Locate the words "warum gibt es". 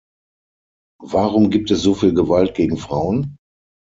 1.03-1.83